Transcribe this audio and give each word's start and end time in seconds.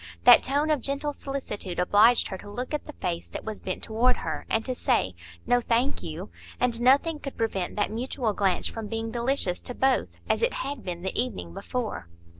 That 0.23 0.41
tone 0.41 0.71
of 0.71 0.81
gentle 0.81 1.13
solicitude 1.13 1.77
obliged 1.77 2.29
her 2.29 2.37
to 2.39 2.49
look 2.49 2.73
at 2.73 2.87
the 2.87 2.93
face 2.93 3.27
that 3.27 3.45
was 3.45 3.61
bent 3.61 3.83
toward 3.83 4.17
her, 4.17 4.47
and 4.49 4.65
to 4.65 4.73
say, 4.73 5.13
"No, 5.45 5.61
thank 5.61 6.01
you"; 6.01 6.31
and 6.59 6.81
nothing 6.81 7.19
could 7.19 7.37
prevent 7.37 7.75
that 7.75 7.91
mutual 7.91 8.33
glance 8.33 8.65
from 8.65 8.87
being 8.87 9.11
delicious 9.11 9.61
to 9.61 9.75
both, 9.75 10.09
as 10.27 10.41
it 10.41 10.53
had 10.65 10.83
been 10.83 11.03
the 11.03 11.13
evening 11.15 11.53
before. 11.53 12.09